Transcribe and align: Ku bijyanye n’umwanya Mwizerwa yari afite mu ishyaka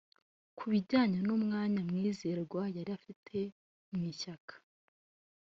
Ku 0.57 0.63
bijyanye 0.71 1.19
n’umwanya 1.27 1.79
Mwizerwa 1.89 2.61
yari 2.77 2.91
afite 2.99 3.35
mu 3.91 4.01
ishyaka 4.11 4.53